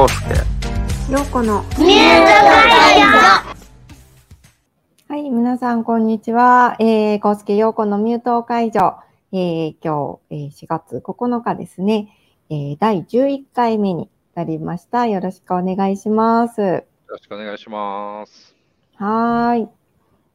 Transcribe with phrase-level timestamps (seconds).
[0.00, 1.12] コウスケ。
[1.12, 3.02] ようこのミュート会
[5.08, 6.74] はい、皆さん、こんにちは。
[6.78, 8.96] えー、コウスケようこのミュート会場。
[9.30, 12.16] えー、今日、えー、4月9日ですね。
[12.48, 15.06] えー、第11回目になりました。
[15.06, 16.62] よろしくお願いします。
[16.62, 18.56] よろしくお願いします。
[18.96, 19.68] はーい。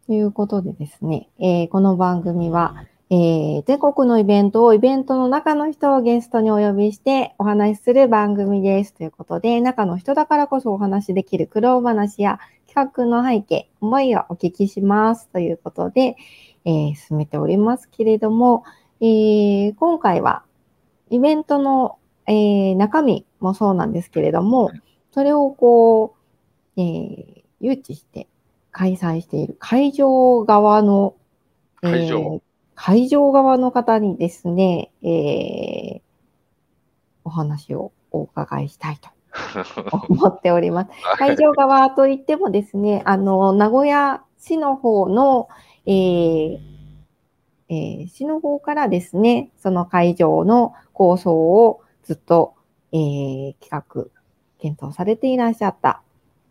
[0.06, 8.94] ということでですね、えーこの番組は、えー全国のイベントをイベントの中の人をゲストにお呼びしてお話しする番組です。
[8.94, 15.30] ということで、中の人だからこそお話しできる苦労話や企画の背景、思いをお聞きします。
[15.30, 16.16] ということで、
[16.66, 18.64] えー進めておりますけれども、
[19.02, 20.44] えー今回は
[21.12, 24.72] イベントの、えー中身もそうなんですけれども、
[25.12, 26.16] それをこ
[26.76, 28.28] う、えー誘致して
[28.72, 31.16] 開催している会場側の、
[31.84, 32.42] えー
[32.76, 36.06] 会場側の方にですね、えー
[37.26, 39.10] お話をお伺いしたいと
[40.10, 40.92] 思っております。
[41.18, 45.50] 会場側といってもですね、あの、名古屋市の方の、
[45.88, 46.60] えー
[47.68, 52.54] えー市の方からですね、その会場の構想をずっと、
[52.92, 54.06] えー企画、
[54.60, 56.02] 検討されていらっしゃった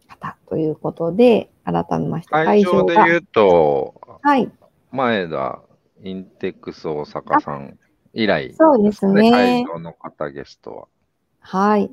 [0.09, 4.51] 方ということで、改めまして会場でが、言うと、はい、
[4.91, 5.61] 前田
[6.05, 7.79] インテックス大阪さん
[8.13, 9.31] 以来、そうですね。
[9.31, 10.89] 会場の方ゲストは。
[11.79, 11.91] い。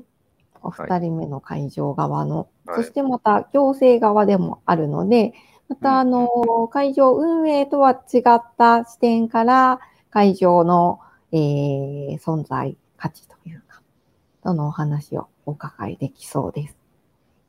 [0.62, 2.76] おはい二人目の会場側の、はい。
[2.76, 5.32] そしてまた行政側でもあるので、
[5.68, 6.28] またあの、
[6.68, 11.00] 会場運営とは違った視点から、会場の、
[11.32, 13.80] えー存在価値というか、
[14.44, 16.81] そのお話をお伺いできそうです。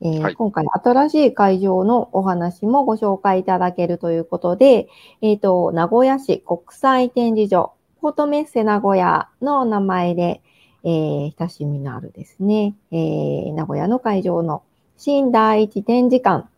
[0.05, 4.89] えーはい今回新しい会場のお話もご紹介いただけるということで、
[5.21, 10.41] えっ、と、名古屋市国際展示場、ポートメッセ名古屋の名前で、
[10.83, 14.63] えー親しみのあるですね、えー名古屋の会場の
[14.97, 16.49] 新第一展示館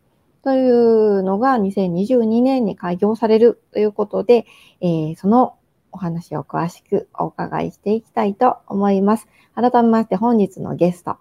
[0.43, 4.47] というのが2022年に開業されるということで、
[4.81, 5.55] えーその
[5.91, 9.27] お話を詳しくお伺いしていきたいと思います。
[9.53, 11.17] 改めまして本日のゲスト、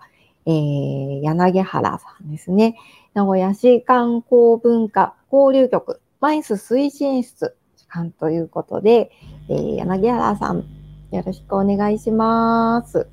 [0.46, 2.76] えー柳原さんですね。
[3.14, 9.10] 名古屋市観光文化交流局マイス推進室主幹ということで、
[9.48, 10.64] えー柳原さん、
[11.12, 13.08] よろしくお願いします。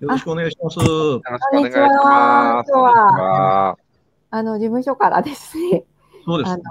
[0.00, 0.78] よろしくお願いします。
[0.78, 1.48] よろしくお願いします。
[1.50, 3.76] こんにちはこんにちは
[4.30, 5.84] あの、事務所からですね。
[6.24, 6.52] そうです。
[6.52, 6.62] あの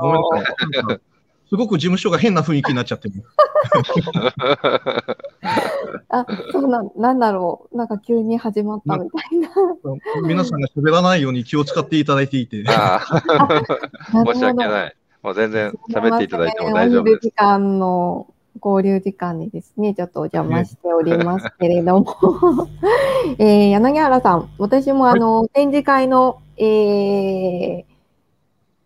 [0.91, 1.01] ー
[1.51, 3.25] すごく事務所が変な雰囲気になっちゃってる。
[6.07, 7.77] あ、そうなん、なんだろう。
[7.77, 9.49] なんか急に始まったみたいな。
[10.25, 12.63] 皆さんが喋らないように気を使っていただいていて。
[12.63, 12.73] 申
[14.33, 14.67] し訳い。
[14.69, 14.95] ない。
[15.21, 17.31] もう全然喋っていただいても大丈夫ですお昼時。
[17.33, 18.27] 間の
[18.63, 22.15] 交流時間にですね、ちょっとお邪魔しておりますけれども、
[23.39, 27.90] えー柳原さん、私もあの、展示会の、えー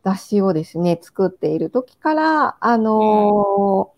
[0.06, 3.96] 雑誌をですね、作っている時から、あのー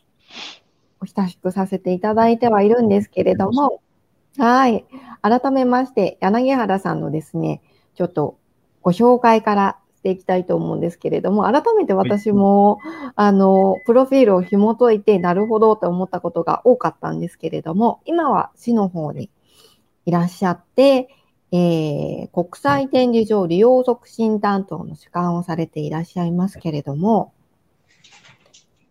[0.99, 3.81] お親しくさせていただいてはいるんですけれども、
[4.37, 4.85] はい。
[5.21, 7.61] 改めまして、柳原さんのですね、
[7.93, 8.39] ちょっと
[8.81, 12.79] ご紹介からしていきたいと思うんですけれども、改めて私も、
[13.15, 19.29] あの、プロフィールを紐解いて、なるほどと思ったことが多かったんですけれども、今は市の方に
[20.05, 21.09] いらっしゃって、
[21.51, 27.33] えー国際展示場利用促進担当の主幹をされていらっしゃいますけれども、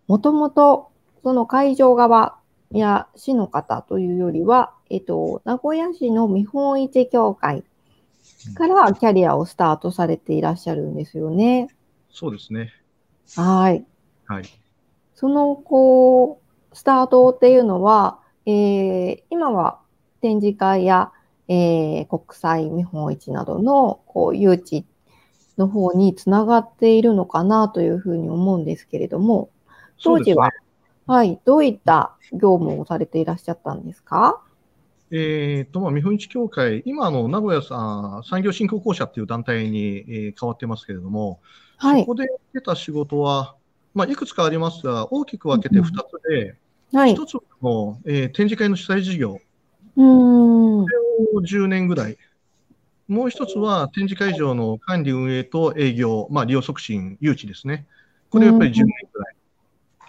[0.08, 0.90] もともと
[1.22, 2.38] その会場側
[2.70, 7.64] や市の方というよりは、えっと、名古屋市の見本市協会
[8.54, 11.68] からキャリアをスタートされていらっしゃるんですよね。
[12.10, 12.72] そうですね。
[13.34, 13.84] はい。
[14.26, 14.44] はい。
[15.14, 16.40] その、こ
[16.72, 19.80] う、スタートっていうのは、えー今は
[20.20, 21.12] 展示会や、
[21.48, 24.84] えー国際見本市などの、こう、誘致
[25.58, 29.50] の方につながっているのかなというふうに思うんですけれども、
[30.02, 30.66] 当時は、そうです
[31.08, 34.42] はい、どういった業務をされていらっしゃったんですか？
[35.10, 35.18] ね。
[35.58, 41.40] えっと、まあ、見本市協会、今、あの、名古屋さん産業振興公社っていう団体に、えー変わってますけれども、
[41.78, 42.14] はいそこ。
[42.16, 43.54] で出た仕事は、
[43.94, 46.56] まあ、いくつかありますが、大きく分けて2つで、
[46.92, 47.14] はい。
[47.14, 49.38] 1つはもう、えー展示会の主催事業
[49.96, 50.86] うーん。
[51.34, 52.18] を10年ぐらい。
[53.08, 57.86] もう一つは展示会場の管理運営と営業、まあ、利用促進、誘致ですね。
[58.30, 59.36] これやっぱり10年ぐらい。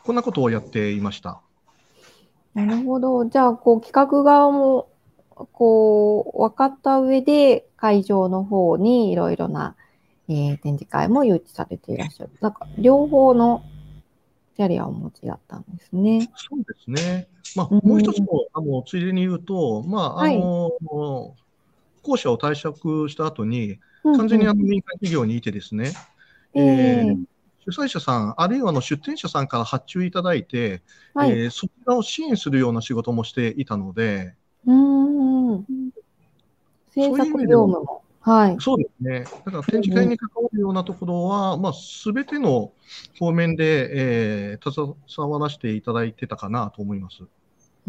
[0.04, 1.42] こんなことをやっていました。
[2.56, 3.26] なるほど。
[3.26, 4.90] じゃあ、こう、企画側も、
[5.30, 9.76] こう、分かった上で、会場の方にいろいろな、
[10.28, 12.32] えー展示会も誘致されていらっしゃる。
[12.42, 13.62] なんか、両方の
[14.58, 16.30] キャリアをお持ちだったんですね。
[16.36, 17.30] そうですね。
[17.56, 21.36] まあ、うんもう一つも、あの、ついでに言うと、まあ、あの、
[22.04, 26.00] 興者を退職した後に、うん完全にあの民間企業にいてですね、
[26.54, 27.28] えええー
[27.70, 30.84] 主催者さん、あるいはあの出店者さんから発注いただいて、
[31.14, 31.42] はい。
[31.42, 35.68] えーそちらを支援するような仕事もしていたので、うーん。
[36.90, 38.04] 制作業務も。
[38.28, 38.58] はい。
[38.60, 39.24] そうですね。
[39.46, 42.74] だから展示会に関わるようなところは、まあ、すべての
[43.18, 47.24] 方面で、えー携わらせていただいてたかなと思います。
[47.24, 47.28] う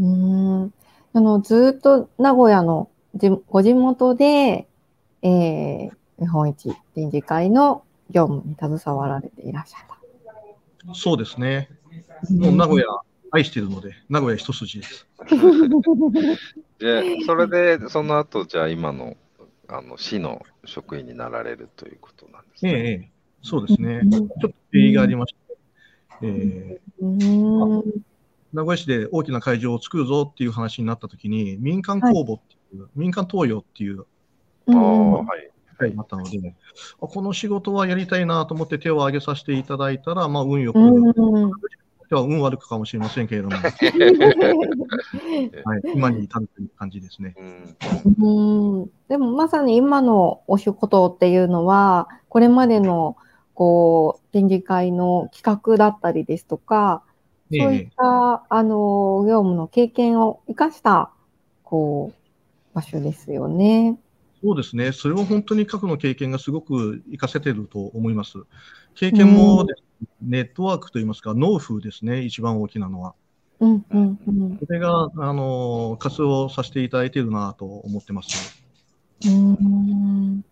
[0.01, 0.73] ーん。
[1.13, 4.69] あの、ずーっと名古屋のじご地元で、
[5.23, 5.91] えー、
[6.21, 10.95] 日本一展示会の業務に携わられていらっしゃった。
[10.95, 11.69] そうですね。
[12.31, 12.87] もう名古屋
[13.33, 15.09] 愛してるので、名古屋一筋です。
[16.79, 19.17] で、それで、その後、じゃあ今の、
[19.69, 22.79] あの、市の職員になられるということなんですええね。
[22.79, 23.11] ええ、
[23.43, 24.01] そうですね。
[24.03, 24.11] うん。
[24.11, 25.57] ちょっと経緯がありまして、
[26.23, 28.03] えー。
[28.53, 34.07] 名古屋市で大きな会場を作るぞっていう話になったときに、民間公募っていう、民間投与っていう
[34.69, 35.51] あはい。
[35.97, 36.55] あったので、
[37.01, 40.79] あこの仕事はやりたいなと思って手を挙げさせていただいたら、まあ、運よく、
[42.11, 42.17] うん。
[42.17, 43.73] では運悪くかもしれませんけれども、 はい、
[45.95, 47.35] 今に至るという感じですね。
[47.39, 53.17] うんうんでもまさに今のお仕事っていうのは、これまでの
[53.55, 57.03] こう展示会の企画だったりですとか、
[57.51, 61.11] そういっええた、あの業務の経験を生かした
[61.63, 63.99] こう場所ですよね。
[64.43, 64.93] そうですね。
[64.93, 68.39] それは本当に過去の経験がすごく活かせてると思います。
[68.95, 69.88] 経験もですね、
[70.21, 73.15] ネットワークといいますか、納付ですね、一番大きなのは。
[73.61, 78.63] うんうんうんそれが、あの、活用させていただいているなと思ってます。
[79.25, 80.45] うーん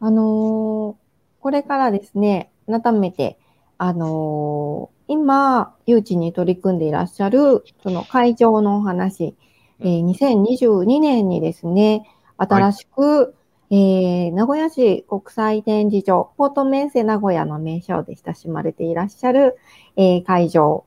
[0.00, 0.94] あのー
[1.40, 3.38] これからですね、改めて、
[3.78, 9.34] あのー今、誘致に取り組んでいらっしゃる、その会場のお話、
[9.80, 12.04] えー2022年にですね、
[12.36, 13.34] 新しく、
[13.70, 19.58] えー名古屋市国際展示場、ポートメンセ名古屋の名称で親しまれていらっしゃる、
[19.96, 20.84] えー会場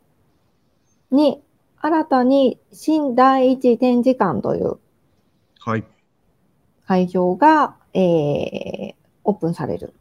[1.11, 1.41] に、
[1.79, 4.79] 新たに新第一展示館という
[5.59, 5.83] はい。
[6.87, 8.93] 会場が、えー
[9.23, 9.93] オープンされる。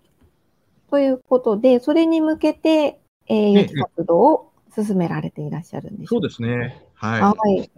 [0.90, 6.08] ということで、それに向けて、えー、え予期活動を進められていらっしゃるんです。
[6.08, 6.82] そうですね。
[6.94, 7.20] はい。
[7.20, 7.70] はい。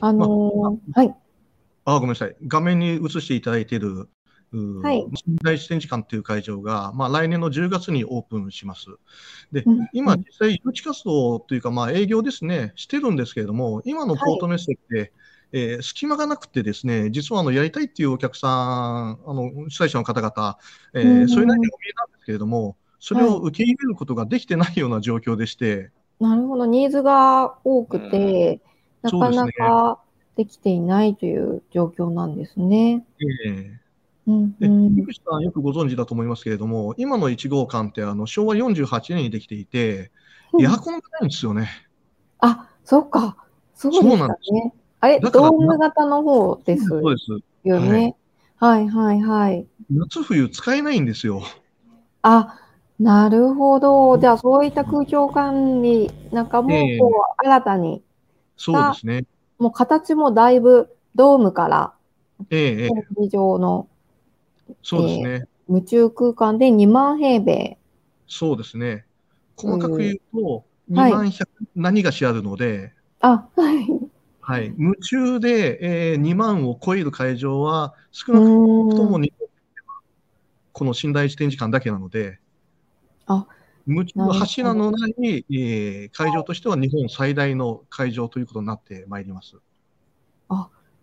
[0.00, 1.14] あのーはい。
[1.84, 2.36] あ、ごめんなさい。
[2.46, 4.08] 画面に映していただいている、
[4.82, 5.04] はい。
[5.14, 8.86] 新大地展示館という会場が、まあ、来年の10月にオープンします。
[9.52, 15.12] でうん、今、実際、誘致活動というか、まあ、営業ですね、してるんですけれども、今のポートメッセって、
[15.52, 20.58] えー隙間がなくてですね、実はあのやりたいっていうお客さん、あの主催者の方々、
[20.94, 26.66] えーうんそれなりにお見えなんですけれども、それを受け入れることができてないような状況でして、なるほど。
[26.66, 28.60] ニーズが多くて、
[29.02, 30.00] なかなか
[30.36, 33.04] できていないという状況なんですね。
[33.20, 33.84] えー
[34.26, 40.12] うんでうん井口さんよくご存知だと思いますけれども、今の1号館ってあの昭和48年にできていて、
[40.58, 41.68] エアコンがないんですよね。
[42.40, 43.36] あ、そうか。
[43.74, 44.72] そうでしたそうなんでね。
[45.00, 47.24] あれ、ドーム型の方ですそうです。
[47.64, 48.16] よね。
[48.56, 49.66] はいはいはい。
[49.90, 51.42] 夏冬使えないんですよ。
[52.22, 52.58] あ、
[52.98, 54.18] なるほど。
[54.18, 58.02] じゃあ、そういった空調管理なんかも、ええこう、新たに、
[58.56, 59.24] そうですね。
[59.58, 61.94] もう形もだいぶドームから
[62.50, 63.88] ええええ展示場の
[64.82, 65.48] そうですね。
[65.68, 67.78] 夢中空間で2万平米。
[68.26, 69.06] そうですね。
[69.56, 74.10] 細かく言うと、はい2万100何がしあるので、あ、はい。
[74.40, 75.78] はい、夢中で、
[76.12, 78.50] えー2万を超える会場は少うなく
[78.94, 79.18] とも
[80.72, 82.38] この新大地展示館だけなので、
[83.86, 89.56] あ夢中なるほど柱のない、えー会場としては日本最大の会場ということになってまいります。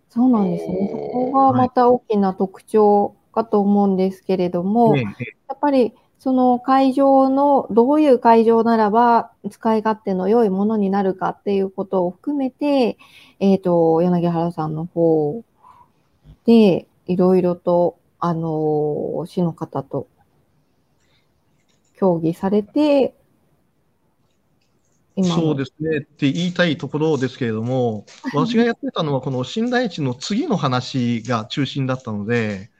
[0.08, 0.90] そうなんですね。
[0.92, 12.96] そこがまた大きな特徴かと思うんですけれども、ええええやっぱりその会場のどういう会場ならば使い勝手の良いものになるかっていうことを含めて、
[13.40, 15.42] えっ、と、柳原さんの方
[16.46, 20.06] でいろいろと、あの、市の方と
[22.02, 23.14] 協議されて、
[25.22, 32.70] そうですねって言いたいところですけれども、私がやってたのは、この新大地の次の話が中心だったので、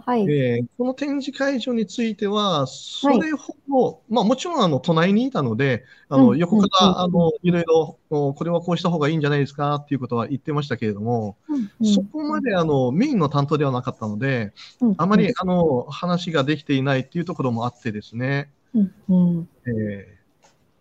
[0.00, 0.22] はい。
[0.30, 6.88] えーこの展示会場については、それほど、まあもちろんあの隣にいたので、あうんの横かうん。
[6.88, 11.86] うんらあのいろいろ、おこれはこうした方がいいんじゃないですかっていうことは言ってましたけれども、うんうん。
[11.86, 19.48] そこまであのメインの担当ではなかったので、うんあまりあの話ができていないっていうところもあってですね、うんうん。
[19.66, 20.24] えー。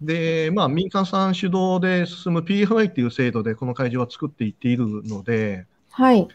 [0.05, 6.27] で、まあ、民間さん主導で進む PFI っていう制度でこの会場は作っていっているので、はい。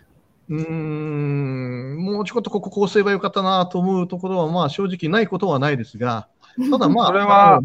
[0.48, 6.28] うーん、もうちょっとこここうすればよかったなと思うところは、まあ正直ないことはないですが、
[6.70, 7.60] ただまあ、それは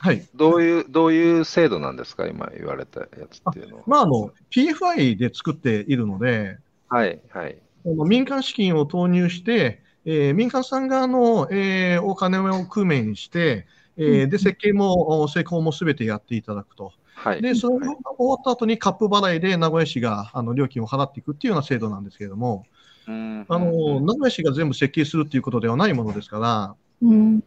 [0.00, 0.22] はい。
[0.34, 3.82] どういう、どういう制度なんですか、今言われたやつっていうのは。
[3.86, 7.56] まあ、あの、PFI で作っているので、はい、はい。
[7.84, 13.66] あの民間資金を投入して、えー民間さん側の、えーお金を工面して、
[13.98, 16.92] えーうんで、設計もお施工もすべてやっていただくと。
[17.14, 17.42] はい。
[17.42, 22.64] で、それがはい終わった後にカップ払いで名古屋市があの料金を払っていくっていうような制度なんですけれども、
[23.06, 27.34] うんあの、名古屋市が全部設計するっていうことではないものですから、うん。
[27.34, 27.44] うん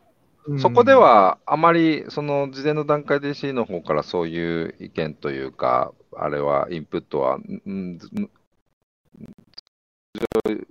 [0.60, 8.00] そこで、はあまりその事前の段階で C の方からそういう意見というか、あれはインプットは、んん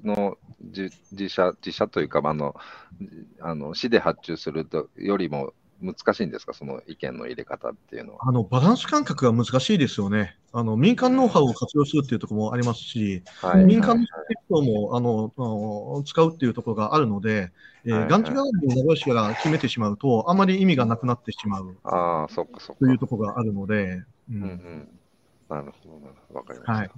[0.02, 2.56] の自自社自社というか、あの
[3.40, 8.20] あの市で発注するとよりも難しいんですか、その意見の入れ方っていうのは。
[8.28, 10.36] あの、バランス感覚が難しいですよね。
[10.52, 14.06] あの、民間ノウハウを活用するっていうところもありますし、はい、民間のはい
[14.48, 17.52] 人も、あの、使うっていうところがあるので、
[17.84, 22.80] えはいはいー、元日が名古屋市が決めてしまうと、あまり意味がなくなってしまうああ、そっかそっか。
[22.84, 24.88] というところがあるので、ううんうん、
[25.48, 26.72] なるほど、なるほどわかりました。
[26.72, 26.90] はい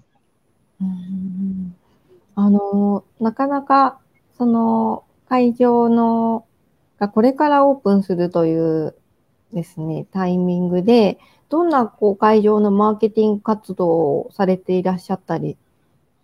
[0.81, 1.77] うん
[2.35, 4.01] あの、なかなか、
[4.39, 6.47] その、会場の、
[7.03, 8.95] がこれからオープンするという
[9.53, 11.19] ですね、タイミングで、
[11.49, 15.59] どんなこう会場のマーケティング活動をされていらっしゃったり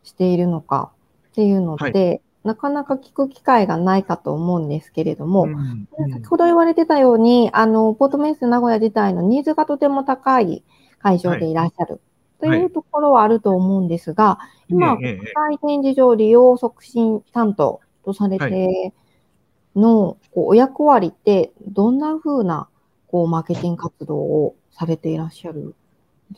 [0.04, 0.92] しているのか
[1.30, 6.10] っていうのって、なかなか聞く機会がないかと思うんですけれども、うんうん。
[6.12, 10.62] 先ほど言われてたように、あの、ポートメイス名古屋自体のニーズがとても高い
[11.00, 11.54] 会場でい。
[11.54, 12.00] らっしゃる
[12.40, 12.60] とはい。
[12.60, 18.94] いうところはあると思うんですが、今、ええええ国際展示場利用促進担当とされて
[19.78, 22.68] の、こうお役割って、どんな風な
[23.06, 25.74] こうマーケティング活動をされていらっしゃるん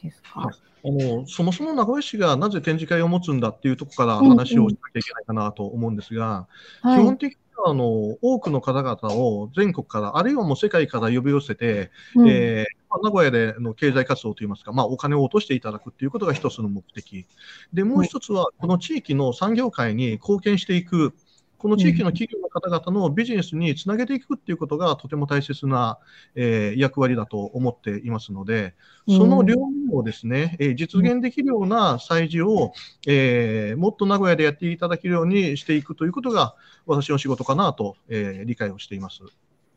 [0.03, 0.55] ですか、はい。
[0.83, 4.31] あのそもそも名古屋市がなぜ展示会を持つんだっていうところからうんうん。
[4.31, 6.47] 話をしなきゃいけないかなと思うんですが、
[6.83, 7.03] はい。
[7.03, 12.29] 基本的にはあの多くの方々を全国から、あるいはもう世界から呼び寄せて、うん。
[12.29, 17.25] えーまあ名古屋での経済活動といいますか、まあ、お金を落としていただくということが一つの目的。
[17.73, 21.15] で、もう一つは、この地域の産業界に貢献していく、
[21.61, 25.99] この地域の企業の方々のビジネスにつなげていくっていうことがとても大切な、
[26.35, 28.75] えー役割だと思っていますので、
[29.07, 32.73] その両面をですね、えー実現できるような催事を、
[33.07, 36.55] えーもっと名古屋でやっていただけるようにしていくということが、
[36.87, 39.23] 私の仕事かなと、えー理解をしています。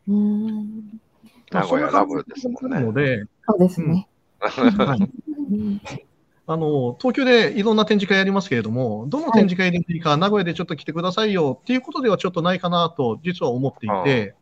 [0.08, 1.00] うん
[1.52, 2.78] 名古屋ラブですもんね。
[2.78, 4.08] なので、そうですね。
[4.38, 5.12] はい
[5.50, 5.80] うん
[6.46, 14.34] あの、東京でいろんな展示会やりますけれども、どの展示会でいいか、名古屋でちょっと来てくださいよっていうことではちょっとないかなと、実は思っていて、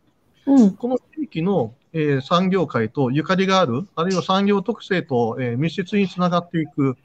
[0.46, 0.70] うん。
[0.72, 6.96] この地域の、えー産業界とゆかりがある、あるいは産業特性と、えー密接につながっていく、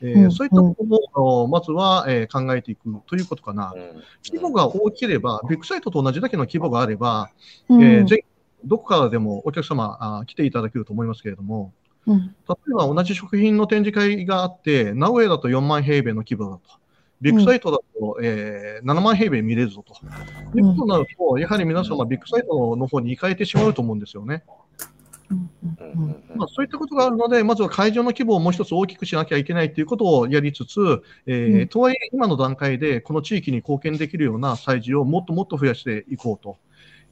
[0.00, 0.32] えーうん。
[0.32, 0.76] そういったこ
[1.14, 3.72] とを、まずは、えー考えていくということかな。
[3.74, 4.02] うん。
[4.24, 7.30] 規模が大きければ、ビッグサイトと同じだけの規模があれば、
[7.68, 7.82] うん。
[7.82, 8.20] えー全
[8.66, 11.74] どこからでもお客様あー来ていただけると思いますけれども、
[12.06, 16.62] うん例えば同じ食品の展示会があって、名古屋だと4万平米の規模だと。
[17.20, 19.94] ビッグサイトだと、えー7万平米見れるぞと。
[20.54, 24.44] いうことになると、やはり皆様、ビッグサイトの方に行かれてしまうと思うんですよね。
[25.30, 36.58] うんううんんうんまあ、そういったことがあるので、まずは会場の規模をもう一つ大きくしなきゃいけないということをやりつつ、えーうんとはいえ、今の段階でこの地域に貢献できるような催事をもっともっと増やしていこうと。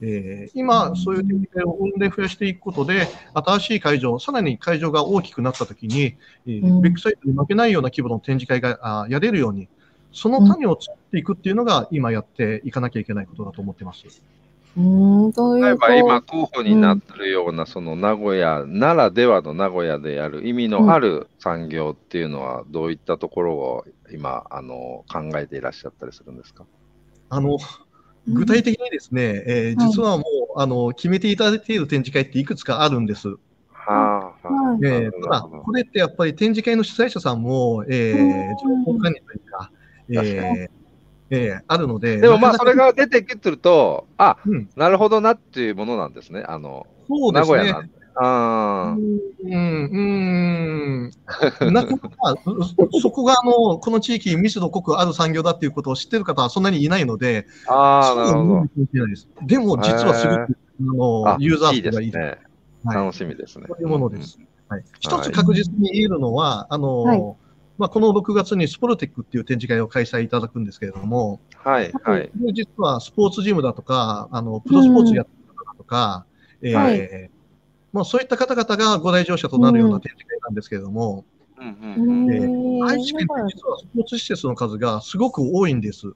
[0.05, 9.69] えー今、そういう展示会を生んで増やしていくことで、新しい会場、さらに会場が大きくなったときに、えーうんビッグサイトに負けないような規模の展示会があやれるように、
[10.11, 14.05] その種を作っていくっていうのが、今やっていかなきゃいけないことだと思ってます。
[14.75, 14.81] う
[15.29, 26.65] んというと例えば今候補になってるような、その名古屋ならではの名古屋でやる意味のある産業っていうのはどういったところを今あの考えていらっしゃったりするんですか？
[27.29, 27.57] あの
[28.27, 30.23] 具体的にですね、えーはい実はも
[30.55, 33.27] う、あの決めていただいている展示会っていくつかあるんです。
[33.27, 33.35] は
[33.87, 39.71] あ、はあはいえーただ、これってやっぱり展示会の主催者さんも、えーうん情報管理というか、
[40.09, 40.69] え確ー
[41.31, 46.43] えーあるので、でもまあそれが出てくると、あうん、なるほどなっていうものなんですね。
[46.47, 47.87] あの、そうですね名古屋なん。
[47.87, 48.02] で。
[48.15, 49.99] あうん、う
[51.09, 52.35] ん、なかなか、
[53.01, 56.63] そこがあのこの地域、密度濃くある産業だっていうことを知ってる方はそん。
[56.63, 59.45] なにいないので、あ、なるほど。
[59.45, 59.59] で。
[59.59, 60.57] も、実はすごく、
[61.29, 62.11] あのユーザー数がいい。
[62.11, 62.37] はい
[62.85, 63.65] 楽しみですね。
[63.69, 64.37] そういうものです。
[64.67, 67.19] はい、一つ確実に言えるのは、あの、はい
[67.77, 70.65] まあ、この6月にスポルテックっていう展示会を開催いただくん。
[70.65, 72.29] ですけれども、はい、はい。
[72.53, 76.25] 実はスポーツジムだとか、あのプロスポーツやってる方とか、
[76.61, 77.29] えーはい
[77.93, 81.25] まあ、そういった方々がご来場者となるような展示会なんですけれども、
[81.95, 86.11] 愛知県って実はスポーツ施設の数がすごく多いんです。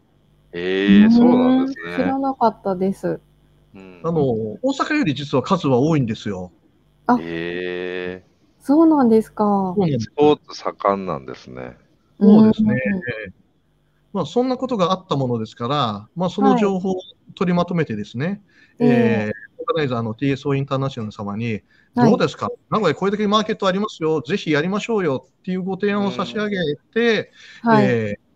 [0.54, 2.20] ええそうなんです知らね。
[2.20, 3.20] なかったです。
[3.76, 6.52] うんあの、大阪より実は数は多いんですよ。
[7.20, 8.28] ええ
[8.60, 9.44] そうなんですか。
[9.46, 11.78] そうなんですスポーツ盛んなんですね。
[12.20, 12.78] そうですねん
[14.14, 16.96] まあ、そんなことがあったものですから、まあ、その情報を
[17.36, 18.42] 取りまとめてですね、
[18.80, 21.64] ええーナイザーの TSO インターナショナル様に、はい
[21.96, 26.58] どうですか、名古屋これだけマーケットありますよ、ぜひやりましょうよっていうご提案を差し上げ
[26.94, 27.32] て、
[27.64, 27.86] はい。
[27.86, 28.28] えー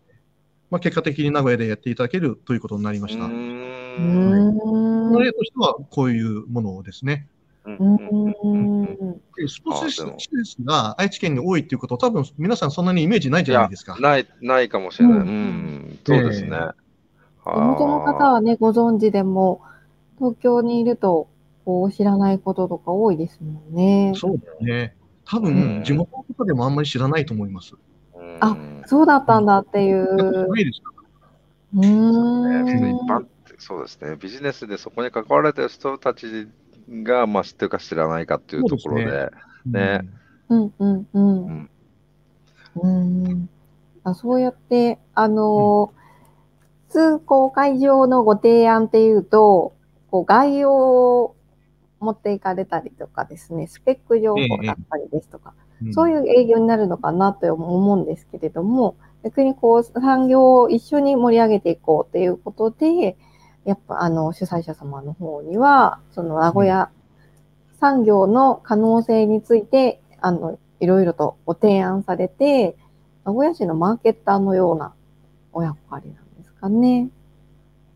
[0.71, 3.25] まあ、結果的に名古屋でやっていただけるということになりました。
[3.25, 7.27] うん例としてはこういうものですね。
[7.63, 13.99] スポーツ施設が愛知県に多いっていうこと、多分皆さんそんなにイメージないじゃないですか。
[13.99, 15.19] ない、ないかもしれない。
[15.19, 16.49] ううんん、そうですね。
[16.51, 16.81] ええ
[17.43, 19.61] 地元の方はね、ご存知でも、
[20.21, 21.27] 東京にいると、
[21.65, 24.13] こう、知らないこととか多いですもんね。
[24.15, 24.95] そうだよね。
[25.25, 27.73] 多うん分、地元の方でもあんまり知らないと思います。
[28.39, 30.47] あそうだったんだっていう。
[30.47, 30.91] ないですか
[31.75, 32.65] うーん。
[32.65, 34.15] ね一般ってそうですね。
[34.15, 36.47] ビジネスでそこに関わられてる人たち
[36.87, 39.31] が、まあ、知ってるか知らないかっていうところで、
[39.65, 40.01] ね
[40.49, 41.69] うんうんうん。
[42.75, 43.49] うん。
[44.03, 45.93] あそうやって、あの、
[46.89, 49.73] 通行会場のご提案っていうと、
[50.11, 50.71] こう概要
[51.23, 51.35] を
[51.99, 55.61] 持っていかれたりとかですね、スペック情報だったりですとか、うん
[55.93, 63.17] そういう営業になるのかなと思うんですけれども、逆にこう産業を一緒に盛り上げていこうっていうことで、
[63.65, 66.91] やっぱあの主催者様の方には、その名古屋
[67.79, 72.77] 産業の可能性について、あの、いろいろとご提案されて、
[73.25, 74.93] 名古屋市のマーケッターのような
[75.51, 77.09] お役割なんですかね。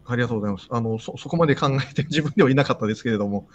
[0.06, 0.68] ありがとうございます。
[0.70, 3.48] あの、そ、そこまで考えて 自分ではいなかったですけれども、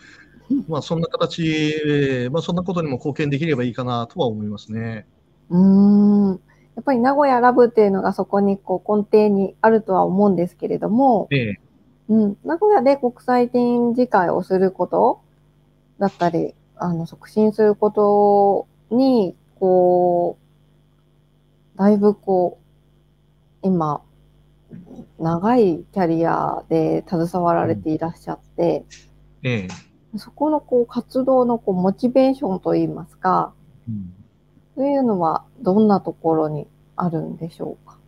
[0.68, 5.06] まあ、そんな形、えーまあ、そんなことにも貢献できればいいかなとは思いますね。
[5.48, 6.40] うーん。
[6.76, 11.60] やっぱり名古屋ラブっていうのがそこにこう根底にあるとは思うんですけれども、ええ
[12.10, 15.20] うん、名古屋で国際展示会をすること
[16.00, 20.36] だったり、あの、促進することに、こ
[21.76, 22.58] う、だいぶこ
[23.62, 24.02] う、今、
[25.18, 28.84] 長いキャリアで携わられていらっしゃって、
[29.42, 29.68] ええ
[30.16, 33.52] そこのこう活動のこうモチベーションといいますか、
[33.88, 34.14] うん
[34.76, 37.98] というのはどんなところにあるんでしょうか？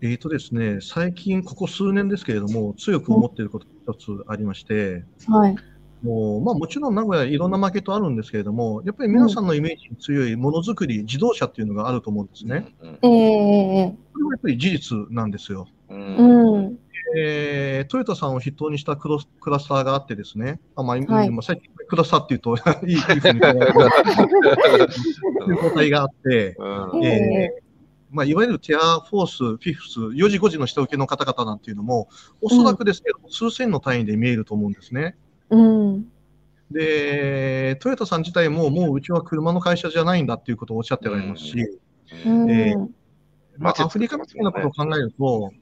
[0.00, 5.56] えーとですね、最近、ここ数年ですけれども、強く思っていることが一つありまして、はい。
[6.02, 12.66] もうまあ、もちろん名古屋いろんなマーケットあるんですけれども、やっぱり皆さんのイメージに強いものづくり、自動車っていうのがあると思うんですね。
[12.80, 15.68] うんええこれはやっぱり事実なんですよ。
[15.88, 16.54] ううんん。
[16.54, 16.78] うん。
[17.16, 23.62] えートヨタさんを筆頭にしたクロスクラスターがあってですね、あまあ、はい今最近クラスターっていうと いい いいふうに考えるい
[25.52, 27.62] う交代があって、うんええー
[28.12, 32.08] まあ、いわゆるティアフォース、フィフス、4時5時の下請けの方々なんていうのも、
[32.42, 35.16] おそらくですけど、数千の単位で見えると思うんですね。
[35.52, 36.12] うん。
[36.70, 41.58] で、トヨタさん自体も、もううちは車の会社じゃないんだっていうことをおっしゃっておられますし、
[42.24, 42.50] うん。
[42.50, 42.94] えうん
[43.58, 45.52] まあ、アフリカみたいなことを考えると、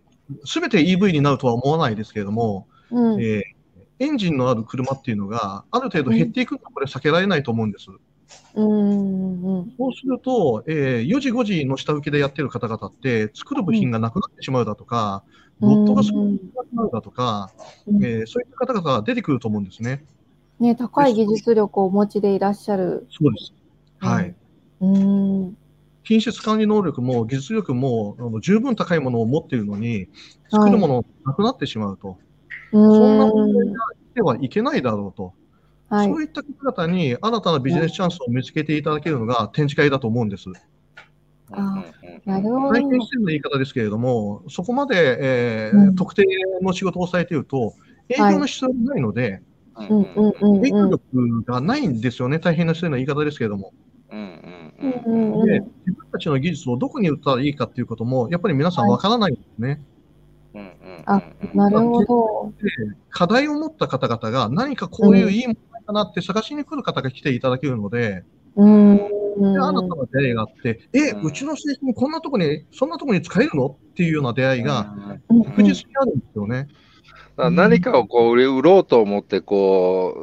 [0.45, 3.21] すべて EV になるとは思わないですけれども、うん。
[3.23, 3.43] えー
[4.03, 7.85] エンジンのある車っていうのが、ある程度減っていくのはこれ避けられないと思うんです。
[8.55, 9.61] うん。
[9.61, 9.71] うん。
[9.77, 15.23] そうすると、えー4時5時の下請けでやってる方々って、作る部品がなくなってしまうだとか、
[15.61, 17.51] ロットが少なくなるだとか、
[17.87, 20.05] うんえーそういった方々が出てくると思うんですね。
[20.59, 23.07] ね、高い技術力をお持ちでいらっしゃる。
[23.11, 23.55] そうです。
[23.99, 24.35] はい。
[24.81, 25.57] うん。
[26.03, 30.09] 品質管理能力も技術力もあの十分高いものを持っているのに、
[30.51, 32.19] 作るものがなくなってしまうと。
[32.73, 33.75] そんな問題が
[34.13, 35.33] 来てはいけないだろうと。
[35.89, 36.23] はいそう。
[36.23, 40.51] いった方々に新たなビジネスチャンスを見つけていただけるのが展示会だと思うんです。
[41.53, 41.85] あ
[42.25, 42.73] なるほど。
[42.73, 46.25] 体験してるの言い方ですけれども、そこまで、えーうん特定
[46.63, 47.75] の仕事をされていると、
[48.09, 49.43] 営業の必要がないので、
[49.77, 50.91] うんうんうん営業うん。
[50.91, 53.73] 力がないんですよね、大変な失礼な言い方ですけれども。
[54.11, 59.81] うんうんでう自分たちの技術をどこに売ったらいいかっていうことも、やっぱり皆さんわからないんですね。
[61.07, 61.23] あ、
[61.55, 62.53] なるほど。
[63.11, 68.25] 課題を持った方々が何かこういういいものかなって探しに来る方が来ていただけるので、
[68.57, 68.97] うん。
[68.97, 69.83] で新たな
[70.13, 73.67] 出会いがあって、え、うちの製品こんなとこに、そんなとこに使えるの？
[73.67, 74.95] っていうような出会いが
[75.29, 76.69] うん確実にあるんですよね。
[77.37, 80.15] だから何かをこう売ろうと思ってこ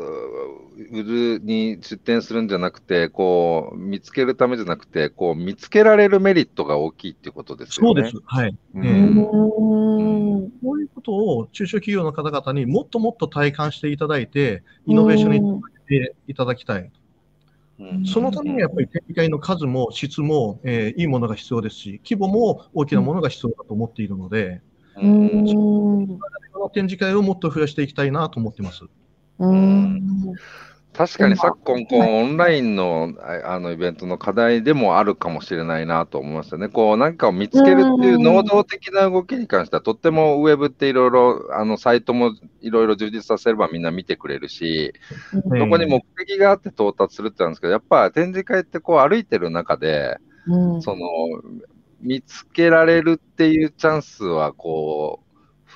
[0.78, 8.02] う売るに出店するんじゃなくてこう見つけるためじゃなくてこう見つけられるメリットが大きいっていうことですよね。
[8.02, 8.24] そうです。
[8.26, 8.56] はい。
[8.76, 9.26] うん。
[9.26, 15.60] こういうことを中小企業の方々にもっともっと体感していただいて、イノベーションにつな
[15.90, 16.92] げていただきたい。
[17.80, 24.62] うんそのためにやっぱり展示会の数も質も、えーいいものが必要ですし、規模も大きなものが必要だと思っているので、
[24.96, 26.08] うーん。
[26.08, 28.86] この展示会をもっと増やしていきたいなと思ってます。
[29.40, 30.34] うーん。
[30.98, 33.14] 確かに昨今、こうオンラインの
[33.46, 36.70] ああのイベントの課題でもあるかもしれないなと思いますよね。
[36.70, 44.92] こう何かを見つけるっていう能動的な動きに関しては、とってもウェブっていろいろ、あのサイトもいろいろ充実させればみんな見てくれるし、
[45.34, 45.60] うん。
[45.60, 50.82] そこに目的があって到達するってなんですけど、やっぱ展示会ってこう歩いてる中で、うん。
[50.82, 51.06] その
[52.02, 55.27] 見つけられるっていうチャンスはこう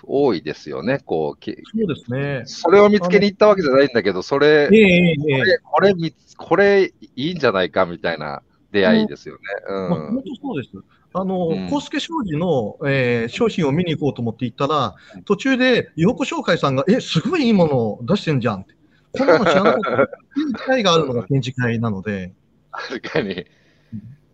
[0.03, 0.99] 多いですよね。
[0.99, 2.43] こうきそうですね。
[2.45, 5.15] それを見つけに行ったわけじゃないんだけど、それ、えええ
[5.63, 9.41] これ、これこれいいんじゃないかみたいな出会いですよね。
[9.67, 10.13] まあ、うん。
[10.15, 10.71] 本当そうです。
[11.13, 18.73] あの、うんコースケ商事の、えー商品を見に行こうと思って行ったら、途中で、陽子商会さんが、え、すごいいいものを出してんじゃんって。
[19.17, 20.09] こんなの知らなかった。
[20.57, 22.33] 機会があるのが展示会なので、
[22.71, 23.45] 確かに。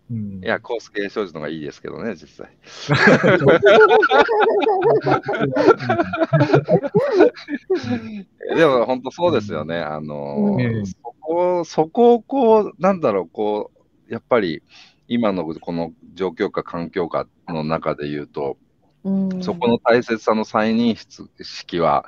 [0.09, 2.49] うんいや、コース系商事の方がいいですけどね、実際。
[8.55, 9.79] でも本当そうですよね。
[9.79, 13.71] あのうんええそこ、そこをこう、なんだろう、こ
[14.09, 14.63] う、やっぱり
[15.09, 18.57] 今のこの状況か環境下の中で言うと、
[19.03, 20.95] うんそこの大切さの再認
[21.43, 22.05] 識は、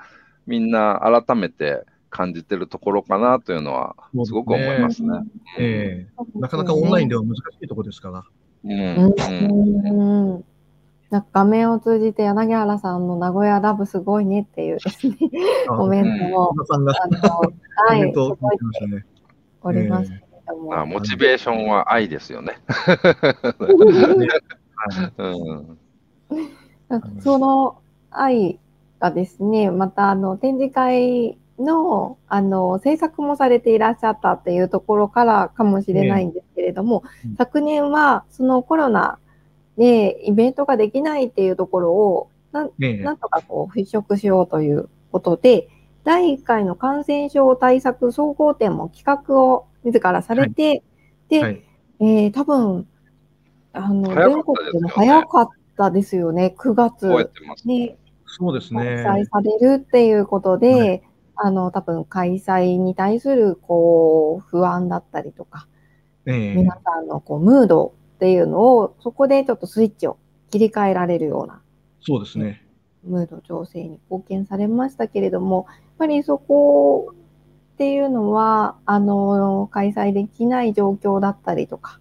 [0.48, 3.96] みんな改めて感じてるところかなというのは、
[4.26, 5.10] すごく思いますね。
[5.58, 8.24] ええなかなかオンラインでは難しいところですから。
[8.64, 9.06] うん。
[9.06, 10.38] ううん。
[10.38, 10.44] ん。
[11.10, 15.18] なんか画面を通じて柳原さんの名古屋ラブすごいねっていうですね、
[15.68, 17.20] あコメントも、皆さんがあの、
[17.76, 18.14] はい。
[19.62, 20.76] おりますけれども。
[20.76, 22.58] あモチベーションは愛ですよね。
[27.22, 28.60] その愛
[29.00, 39.20] がですね、またあの展示会のあの制作もされていらっしゃったっていうところからかもしれないんですけれども、うん昨年はそのコロナ
[39.78, 45.70] でイベントができないっていうところをなんええなんとかこう払拭しようということで、
[46.04, 50.84] 第1回の感染症対策総合展も企画を自らされて、
[51.30, 51.62] で、はい
[52.02, 52.88] えー多分、
[53.74, 56.56] あの、早か全国でも早かったですよね。
[56.58, 57.30] 9月。
[57.66, 57.96] に
[58.26, 59.04] そうです開ね。
[59.04, 60.86] 催されるっていうことで、は
[61.42, 65.68] あの、多分開催に対する、こう、不安だったりとか、
[66.26, 70.18] ええ皆さんのこう、ムードっていうのを、そこでちょっとスイッチを
[70.52, 71.62] 切り替えられるような
[72.02, 72.66] そうですね。
[73.04, 77.14] ムード調整に貢献されましたけれども、やっぱりそこ
[77.74, 82.00] っていうのは、あの、開催できない状況だったりとか、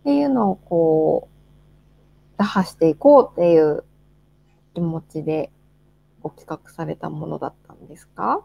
[0.00, 3.84] っていうのをこう、打破していこうっていう
[4.74, 5.50] 気持ちで
[6.22, 8.44] ご企画されたものだったんですか？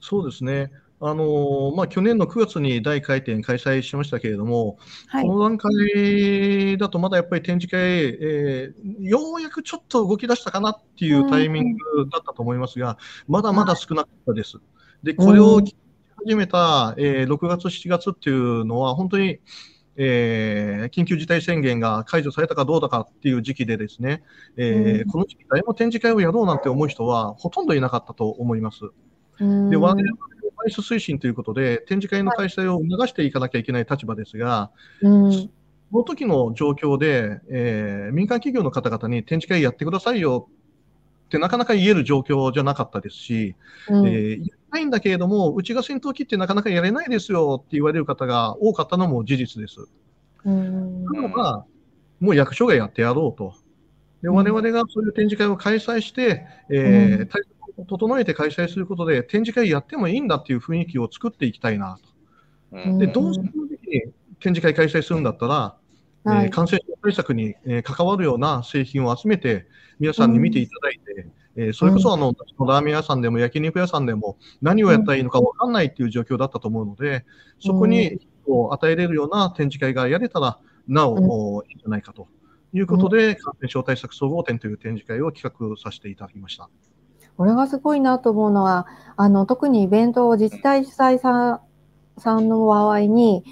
[0.00, 0.70] そうですね。
[1.00, 5.34] あのーまあ、去年の9月に第1回展開催しましたけれども、はいこ。
[5.34, 12.96] の段階だとまだやっぱり展示会、えーようやくちょっと動き出したかなっていうタイミングだったと思いますが、
[13.28, 14.58] まだまだ少なかったです。
[15.02, 15.60] で、これを
[16.24, 19.40] 始めた、えー6月、7月っていうのは、本当に、
[19.96, 24.22] えー緊急事態宣言が解除されたかどうだかっていう時期でですね、
[24.56, 25.10] えーうん。
[25.10, 28.80] この時期誰も展示会をやろうなんて思う人はほとんどいなかったと思います。
[29.40, 29.70] うん。
[29.70, 30.18] で、我々は
[30.68, 34.70] 外出推進ということで、展示会の開催を促していかなきゃいけない立場ですが、
[35.02, 35.32] うん。
[35.32, 35.48] そ
[35.92, 40.63] の時の状況で、えー民間企業の方々に展示会やってくださいよっ
[41.34, 43.56] てなかなか言える状況じゃなかったですし、
[43.88, 49.86] うんえーやりたいんだけれども、うちが先頭切ってなかなかやれないですよって言われる方が多かったのも事実です。
[50.44, 51.64] うんならば、
[52.18, 53.54] もう役所がやってやろうと。
[54.22, 61.98] で、うん我々がそういう展示会を開催して、えーうん対策を整えて開催することで、展示会やってもいいんだっていう雰囲気を作っていきたいな
[62.72, 62.78] と。
[62.78, 64.02] うんで、うんどうしてに
[64.40, 65.76] 展示会開催するんだったら、
[66.24, 66.46] はい。
[66.46, 69.66] えー感染症対策に、えー関わるような製品を集めて、
[70.00, 77.24] 皆さんに見ていただいて、えーそれこそあの、私のラーメン屋さんでも焼肉屋さんでも何をやったらいいのか分かんないっていう状況だったと思うので、
[77.60, 80.58] そこにを与えれるような展示会がやれたら、
[80.88, 81.24] なお、うん。
[81.28, 82.28] おいいんじゃないかと
[82.72, 86.68] いうことで、感染症対策総合展という展示会を企画させていただきました。
[87.36, 91.60] これがすごいなと思うのは、あの、特にイベントを自治体主催さん
[92.18, 93.44] さんの場合に、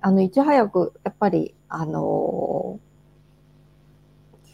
[0.00, 2.78] あの、いち早く、やっぱり、あの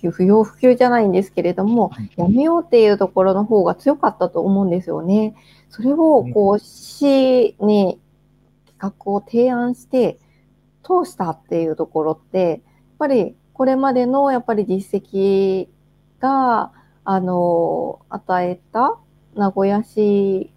[0.09, 5.35] 不要不急じゃないんですけれども、やめようっていうところの方が強かったと思うんですよね。
[5.69, 8.01] それを、こう、市に
[8.79, 10.19] 企画を提案して、
[10.83, 12.61] 通したっていうところって、やっ
[12.99, 15.69] ぱり、これまでの、やっぱり実績
[16.19, 16.73] が、
[17.05, 18.97] あの、与えた
[19.35, 20.51] 名古屋市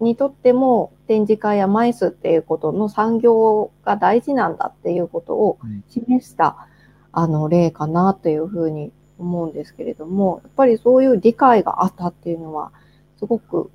[0.00, 6.68] にとっても展示会やマイスっていうことの産業が大事なんだっていうことを示した、
[7.12, 12.72] あの例かなというふうに思うんですけれども、やっぱりそういう理解があったっていうのは
[13.18, 13.70] すごく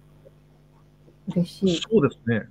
[1.29, 1.81] 嬉しい。
[1.81, 2.47] そうですね。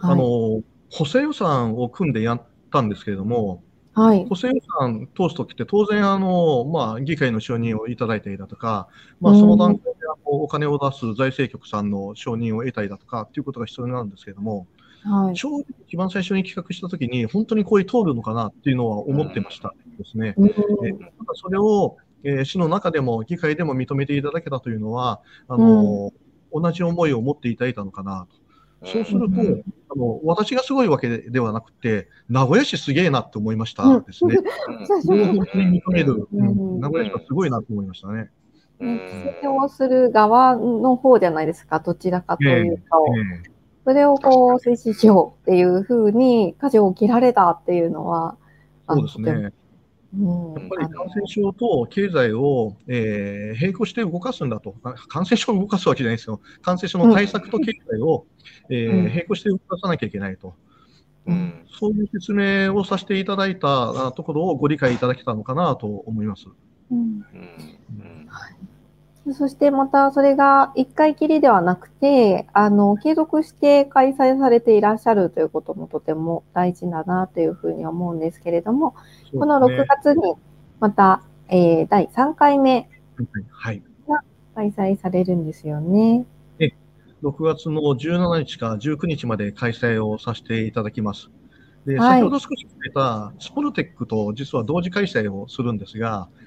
[0.00, 0.18] あはい。
[0.18, 3.62] の、補正予算を組んでやったんですけれども、
[3.94, 4.26] はい。
[4.26, 8.88] 補正予算通すときって当然、あの、まあ、議会の承認をいただいたりだとか、
[9.20, 14.66] まあ、うんその段階であのお金を出す財政局さんの承認を得たりだとかっていうことが必要なんですけれども、
[15.04, 15.36] はい。
[15.36, 20.34] 正直一番最初に企画したときに、本当にこれ通るのかなっていうのは思ってましたですね。
[20.36, 20.52] うんえ
[20.92, 26.12] ただそれを、えー市の中でも議会でも認めていただけたというのは、あの
[26.52, 28.43] 同じ思いを持っていただいたのかなと。
[28.84, 29.62] そうすると、うん。
[29.88, 34.04] あの私がすごいわけではなくて、名古屋市すげえなって思いましたうん。
[34.04, 34.36] ですね。
[36.32, 36.48] うん。
[36.48, 36.80] うん。
[36.80, 38.30] 名古屋市はすごいなと思いましたね。
[38.80, 42.82] 規制をする側の方じゃないですか、どちらかというと。
[43.46, 43.50] え
[43.84, 48.36] それをこう、推進しようっていうふうに、舵を切られたっていうのは、
[48.88, 49.52] そうですね。。
[50.56, 58.26] やっぱり感染症と経済を、えー並行して動かすんだと、あ感染症を動かすわけじゃないですよ、感染症の対策と経済を、
[58.70, 59.04] えーうん。
[59.08, 60.54] 並行して動かさなきゃいけないと、
[61.26, 61.52] うん。
[61.68, 66.46] そういう説明をさせていただいたあところをご理解いただけたのかなと思います。
[66.90, 66.98] うん。
[66.98, 67.24] うん
[69.32, 78.94] そしてまたそれが一回きりではなくて、あの、継続して開催されていらっしゃるということもとても大事だなというふうに思うんですけれども、
[79.32, 80.34] この6月に
[80.78, 82.88] また、えー第3回目
[83.50, 83.82] はい、
[84.54, 86.26] 開催されるんですよね。
[87.22, 91.30] 6月の17日から19日まで開催をさせていただきます。
[91.86, 96.43] ではい先ほど少し触れたスポルテックと実は同時開催をするんですが、うん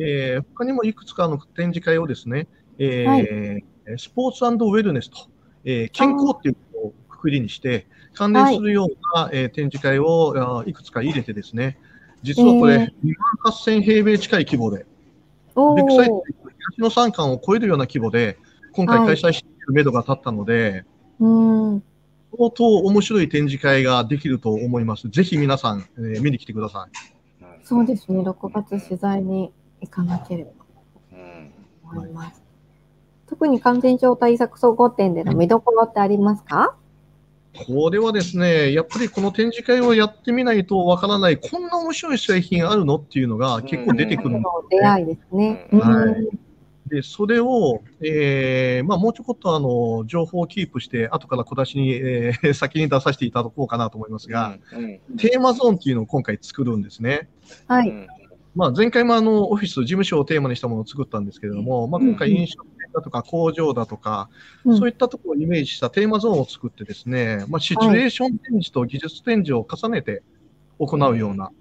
[0.00, 2.46] えー他にもいくつかの展示会をですね、
[2.78, 5.16] えーはスポーツウェルネスと、
[5.64, 11.78] えー健康っていうことをくくりにして、関連するような、えー展示会をあいくつか入れてですね、
[12.22, 14.86] 実はこれ、えー2万8000平米近い規模で、
[15.54, 16.14] おビッグサイズー
[16.76, 18.38] 東の三館を超えるような規模で、
[18.72, 20.84] 今回開催している目処が立ったので、
[21.18, 21.28] う
[21.76, 21.82] ん。
[22.36, 25.08] 相当面白い展示会ができると思います。
[25.08, 27.17] ぜひ皆さん、えー見に来てください。
[27.68, 29.52] そうですね、6月取材に
[29.82, 30.50] 行かなければ
[31.12, 31.52] うん
[31.82, 32.42] と思います。
[33.26, 36.76] 特に感染症対策総合展での見どころってありますか？
[37.66, 42.96] これはですね、やっぱりこの展示会をやってみないとわからない、こんな面白い製品あるの？
[42.96, 44.48] っていうのが結構出てくるんで。
[44.70, 45.68] 出会いですね。
[45.70, 45.80] うん。
[45.80, 46.28] はい
[46.88, 57.28] で、それを、えーまあ、もうちょこっとあの情報をキープして、後から小出しに、えー 先に出させていただこうかなと思いますが、うんテーマゾーンっていうのを今回作るんですね。
[57.66, 57.88] はい。
[57.88, 58.06] うん
[58.54, 64.28] まあ、前回もあのオフィス、事務所をテーマにしたものを作ったんですけれども、まあ、今回飲食店だとか工場だとか、
[64.64, 70.22] うんそういったところをイメージしたテーマゾーンを作ってですね、まあ、シチュエーション展示と技術展示を重ねて
[70.80, 71.52] 行うような、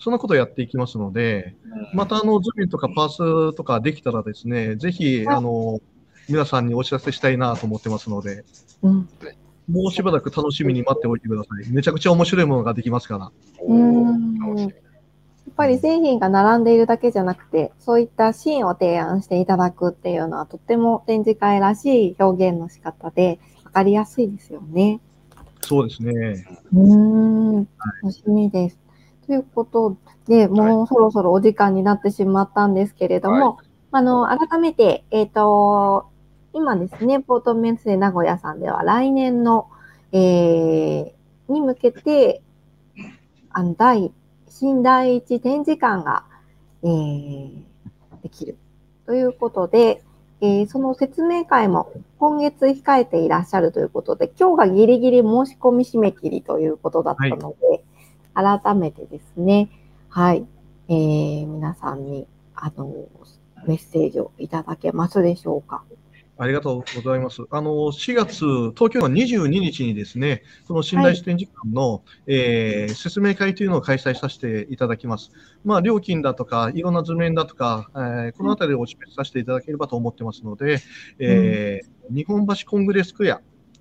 [0.00, 1.54] そんなことをやっていきますので、
[1.94, 5.80] またあのズミンとかパースとかできたらですね、ぜひはいあの
[6.28, 8.44] 皆さんにお知らせしたいなと思ってますので、
[8.82, 9.08] うん。
[9.68, 11.72] もうしばらく楽しみに待っておいてください。
[11.72, 13.30] めちゃくちゃ面白いものができますから。
[13.68, 25.00] やっぱり製品が並んでいるだけじゃなくて、そういったシーンを提案していただくっていうのはとっても展示会らしい表現の仕方で分かりやすいですよね。
[25.62, 26.12] そうですね。
[26.72, 27.68] うーん、
[28.02, 28.79] 楽しみです。
[29.30, 33.60] ということで、もうそろそろお時間になってしまったんですけれども、
[33.92, 36.08] あの、改めて、えっ、と、
[36.52, 39.68] 今ですね、ポートメンツで名古屋さんでは来年の、
[40.10, 41.12] えー、
[41.48, 42.42] に向けて、
[43.50, 44.10] あの、第、
[44.48, 46.24] 新第一展示館が、
[46.82, 47.52] えー、
[48.24, 48.58] できる。
[49.06, 50.02] ということで、
[50.40, 57.84] えーその説明会も今月控えていらっしゃるということで、今日がギリギリ申し込み締め切りということだったので、
[58.34, 59.68] 改めてですね、
[60.08, 60.46] はい、
[60.88, 63.08] えー皆さんに、あの、
[63.66, 65.82] メッセージをいただけますでしょうか？
[66.42, 67.42] ありがとうございます。
[67.50, 75.32] あの、4月、東京の22日にですね、この信頼視展示館の、えー説明会というのを開催させていただきます。
[75.66, 80.78] まあ、料金だとか、いろんな図面だとか、えーこのあたりをお示しさせていただければと思ってますので、
[81.18, 83.40] えー日本橋コングレスクエア、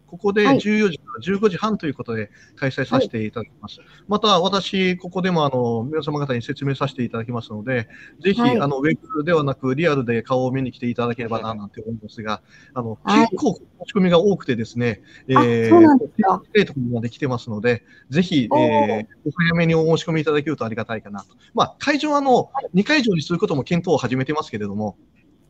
[0.09, 0.57] ここではい。
[0.57, 3.79] 14時から15時半ということで開催させていただきます。
[4.07, 7.87] また、私、ここでもあの皆様方に説明させていただきますので、
[8.19, 8.59] ぜひ、はい。
[8.59, 12.41] あのウェブではなく、リアルで顔を見に来ていただければななんて思いますが、
[12.73, 13.27] あのはい。
[13.27, 15.39] 結構、申し込みが多くてですね、あそ
[15.77, 16.41] うなんですか。
[16.55, 21.27] えー、ところまで来てますので、ぜひ、えーお早めにお申し込みいただけるとありがたいかなと。
[21.53, 24.97] まあ、会場はあの2会場にすることも検討を始めてますけれども、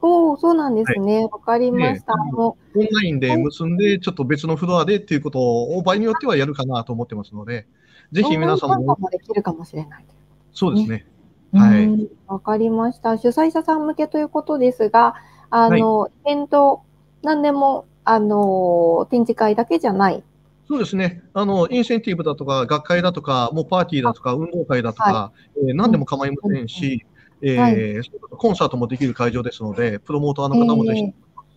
[0.01, 1.27] おお、そうなんですね。
[1.31, 2.13] わ、かりました。
[2.35, 7.67] オンラインで結んで、ちょっと別のフロアでっていうことを、場合によってはやるかなと思ってますので、
[8.12, 10.05] ぜう、ひ皆さんも、もできるかもしれない。
[10.53, 11.05] そうですね。
[11.51, 13.17] はいうんわかりました。
[13.17, 15.15] 主催者さん向けということですが、
[15.49, 16.83] あの、イベント、
[17.23, 20.23] 何でも、あの、展示会だけじゃない。
[20.67, 21.23] そうですね。
[21.33, 27.03] あの、インセンティブだとか、学会だとか、もうパーティーだとか、運動会だとか、えー何でも構いませんし、
[27.41, 31.02] えーはいコンサートもできる会場ですので、プロモーターの方もぜひ、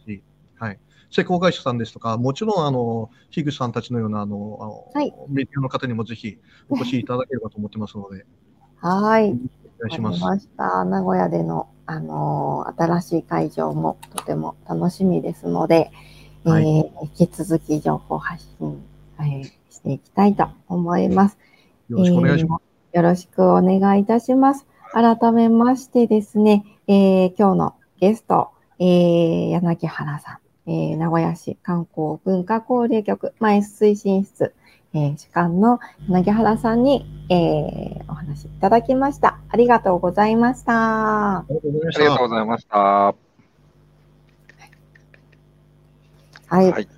[0.09, 0.23] えし、
[0.59, 0.79] はい。
[1.11, 8.25] 施工会社さんですとか、もちろん、あの、樋口さんたちのような、あの、あのはいメディアの方にもぜひお越しいただければと思ってますので、
[8.79, 9.25] はい。
[9.27, 9.39] お願
[9.91, 10.21] いします。
[10.21, 10.85] ました。
[10.85, 15.91] 名古屋での、あのー新しい会場もとても楽しみですので、
[16.45, 18.83] はいえー引き続き情報発信、
[19.21, 21.39] えーしていきたいと思います。
[21.89, 22.63] よろしくお願いします。
[22.63, 24.67] えーよろしくお願いいたします。
[24.93, 34.53] 改めましてですね、えー今日のゲスト、えー柳原さん、えー名古屋市観光文化交流局前推進室、
[34.93, 39.39] えー主幹の柳原さんに、えーお話いただきました。
[39.49, 41.39] ありがとうございました。
[41.39, 41.55] あり
[42.05, 42.79] がとうございました。
[42.79, 43.15] は
[46.63, 46.71] い。
[46.71, 46.89] はい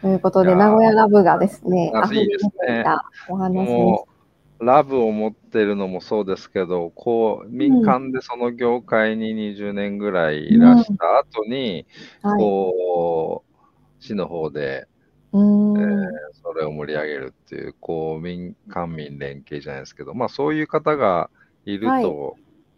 [0.00, 3.72] ということで、名古屋ラブがですね、あ溢れいいですねていたお話です。
[3.72, 4.17] もう、
[4.60, 11.86] ラブを持ってるのもそうですけど、こう、民間でその業界に20年ぐらいいらした後に、
[12.22, 12.42] はい。
[12.42, 14.88] こう、市の方で、
[15.32, 15.76] うーん。
[15.76, 21.30] えーそれを盛り上げるっていう、こう、民官民連携じゃないですけど、まあそういう方が
[21.64, 22.04] いると、はい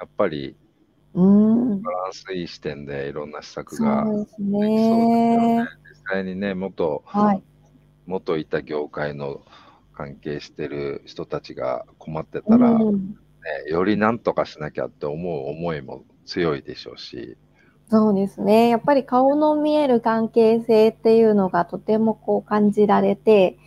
[0.00, 0.56] やっぱり
[1.14, 1.82] うーん。
[1.82, 5.64] バランスいい視点でいろんな施策がそうですできそうですよねね。。
[5.90, 7.42] 実際にね、元、はい。
[8.06, 9.42] 元いた業界の
[10.00, 13.16] 関係してる人たちが困ってたら、ねうん。
[13.68, 17.36] よりなんとかしなきゃって思う思いも強いでしょうし、
[17.90, 18.68] そうですね。
[18.68, 23.58] やっぱり顔の見える関係性っていうのがとてもこう感じられて、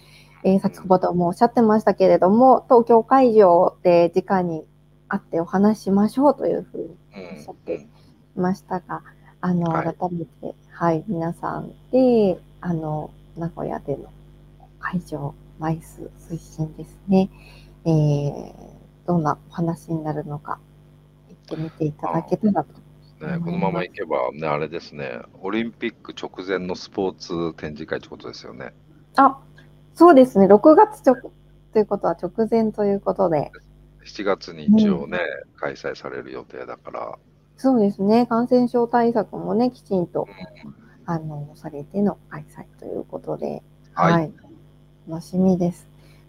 [0.44, 4.66] えー先ほどもおっしゃってましたけれども、東京会場で直に
[5.08, 7.76] 会ってお話ししましょうというふうにうおっしゃっんて
[8.38, 9.04] いましたが、
[9.42, 9.96] あの、はい。
[9.96, 14.10] 改めて、はい、皆さんで、あの、名古屋での
[14.80, 17.30] 会場枚数推進ですね。
[17.86, 20.60] えー、どんなお話になるのか、
[21.30, 22.84] 行ってみていただけたらと
[23.24, 28.74] ね、このままいけば、ね、あれですね、オリンピック直前のスポーツ展示会ってことですよね。
[29.16, 29.40] あ、
[29.94, 30.48] そうですね。
[30.48, 31.32] 6月直
[31.72, 33.52] ということは直前ということで、
[34.06, 35.20] 7月に一応ね、
[35.56, 37.18] 開催される予定だから、
[37.56, 38.26] そうですね。
[38.28, 40.28] 感染症対策もね、きちんと、
[41.06, 43.64] あの、されての開催ということで、
[43.94, 44.34] はいはい。
[45.08, 45.88] 楽しみです。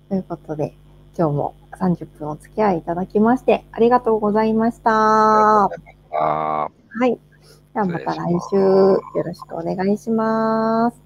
[0.08, 0.74] ということで、
[1.16, 4.90] 今日も30分お付き合いいただきまして、ありがとうございました。
[4.90, 6.70] は
[7.06, 7.18] い。
[7.74, 11.04] ではまた来週、よろしくお願いします。